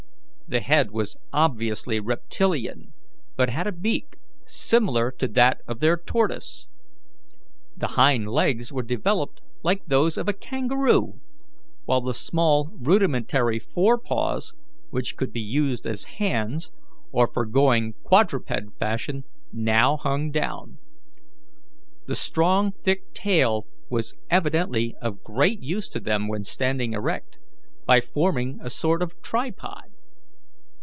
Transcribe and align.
The 0.47 0.59
head 0.59 0.91
was 0.91 1.15
obviously 1.31 2.01
reptilian, 2.01 2.91
but 3.37 3.49
had 3.49 3.67
a 3.67 3.71
beak 3.71 4.17
similar 4.43 5.09
to 5.13 5.29
that 5.29 5.61
of 5.65 5.79
their 5.79 5.95
tortoise. 5.95 6.67
The 7.77 7.87
hind 7.95 8.27
legs 8.27 8.69
were 8.69 8.83
developed 8.83 9.41
like 9.63 9.85
those 9.87 10.17
of 10.17 10.27
a 10.27 10.33
kangaroo, 10.33 11.21
while 11.85 12.01
the 12.01 12.13
small 12.13 12.69
rudimentary 12.75 13.59
forepaws, 13.59 14.53
which 14.89 15.15
could 15.15 15.31
be 15.31 15.39
used 15.39 15.87
as 15.87 16.03
hands 16.19 16.69
or 17.13 17.27
for 17.33 17.45
going 17.45 17.93
quadruped 18.03 18.51
fashion, 18.77 19.23
now 19.53 19.95
hung 19.95 20.31
down. 20.31 20.79
The 22.07 22.15
strong 22.15 22.73
thick 22.73 23.13
tail 23.13 23.67
was 23.89 24.15
evidently 24.29 24.95
of 25.01 25.23
great 25.23 25.63
use 25.63 25.87
to 25.87 26.01
them 26.01 26.27
when 26.27 26.43
standing 26.43 26.91
erect, 26.91 27.39
by 27.85 28.01
forming 28.01 28.59
a 28.61 28.69
sort 28.69 29.01
of 29.01 29.21
tripod. 29.21 29.85